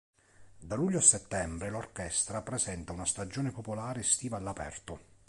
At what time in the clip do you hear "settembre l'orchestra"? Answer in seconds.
1.03-2.41